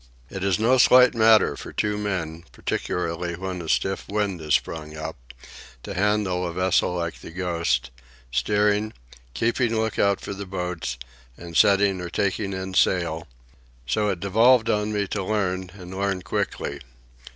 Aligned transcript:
It 0.31 0.43
is 0.43 0.57
no 0.57 0.79
slight 0.79 1.13
matter 1.13 1.55
for 1.55 1.71
two 1.71 1.95
men, 1.95 2.43
particularly 2.51 3.35
when 3.35 3.61
a 3.61 3.69
stiff 3.69 4.07
wind 4.09 4.39
has 4.41 4.55
sprung 4.55 4.97
up, 4.97 5.15
to 5.83 5.93
handle 5.93 6.47
a 6.47 6.51
vessel 6.53 6.95
like 6.95 7.21
the 7.21 7.29
Ghost, 7.29 7.91
steering, 8.31 8.93
keeping 9.35 9.75
look 9.75 9.99
out 9.99 10.19
for 10.19 10.33
the 10.33 10.47
boats, 10.47 10.97
and 11.37 11.55
setting 11.55 12.01
or 12.01 12.09
taking 12.09 12.51
in 12.51 12.73
sail; 12.73 13.27
so 13.85 14.09
it 14.09 14.19
devolved 14.19 14.69
upon 14.69 14.91
me 14.91 15.05
to 15.09 15.23
learn, 15.23 15.69
and 15.75 15.93
learn 15.95 16.23
quickly. 16.23 16.81